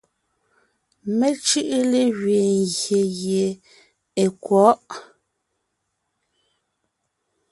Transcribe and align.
Mé 1.17 1.27
cʉ́ʼʉ 1.45 1.77
légẅiin 1.91 2.51
ngyè 2.67 3.01
gie 3.17 3.45
è 4.21 4.25
kwɔ̌ʼ. 4.43 4.81